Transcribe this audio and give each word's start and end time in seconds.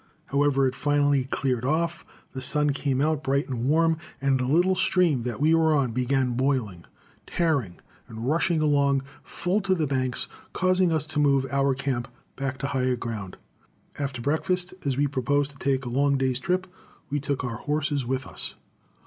However, 0.25 0.65
it 0.67 0.73
finally 0.73 1.25
cleared 1.25 1.63
off, 1.63 2.03
the 2.33 2.41
sun 2.41 2.71
came 2.71 3.01
out 3.01 3.23
bright 3.23 3.47
and 3.47 3.69
warm, 3.69 3.97
and 4.19 4.39
the 4.39 4.45
little 4.47 4.73
stream 4.73 5.21
that 5.21 5.39
we 5.39 5.53
were 5.53 5.75
on 5.75 5.91
began 5.91 6.31
boiling, 6.33 6.85
tearing, 7.27 7.77
and 8.07 8.27
rushing 8.27 8.61
along, 8.61 9.03
full 9.21 9.61
to 9.61 9.75
the 9.75 9.85
banks, 9.85 10.27
causing 10.53 10.91
us 10.91 11.05
to 11.05 11.19
move 11.19 11.45
our 11.51 11.75
camp 11.75 12.07
back 12.35 12.57
to 12.57 12.67
higher 12.69 12.95
ground. 12.95 13.37
After 13.99 14.21
breakfast, 14.23 14.73
as 14.83 14.97
we 14.97 15.05
proposed 15.05 15.51
to 15.51 15.57
take 15.59 15.85
a 15.85 15.89
long 15.89 16.17
day's 16.17 16.39
trip, 16.39 16.65
we 17.11 17.19
took 17.19 17.43
our 17.43 17.57
horses 17.57 18.03
with 18.03 18.25
us. 18.25 18.55